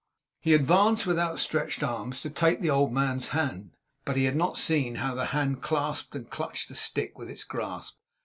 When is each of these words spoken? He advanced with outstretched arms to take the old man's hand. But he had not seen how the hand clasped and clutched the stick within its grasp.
He 0.39 0.55
advanced 0.55 1.05
with 1.05 1.19
outstretched 1.19 1.83
arms 1.83 2.21
to 2.21 2.31
take 2.31 2.59
the 2.59 2.71
old 2.71 2.91
man's 2.91 3.27
hand. 3.37 3.73
But 4.03 4.15
he 4.17 4.23
had 4.23 4.35
not 4.35 4.57
seen 4.57 4.95
how 4.95 5.13
the 5.13 5.25
hand 5.25 5.61
clasped 5.61 6.15
and 6.15 6.27
clutched 6.27 6.69
the 6.69 6.75
stick 6.75 7.19
within 7.19 7.33
its 7.33 7.43
grasp. 7.43 7.97